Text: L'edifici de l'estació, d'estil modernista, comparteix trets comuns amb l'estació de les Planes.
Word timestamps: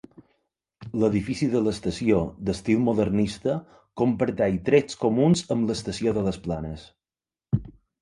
L'edifici 1.03 1.49
de 1.51 1.61
l'estació, 1.65 2.23
d'estil 2.47 2.81
modernista, 2.87 3.59
comparteix 4.03 4.61
trets 4.73 5.01
comuns 5.07 5.49
amb 5.57 5.71
l'estació 5.71 6.19
de 6.21 6.29
les 6.31 6.45
Planes. 6.49 6.93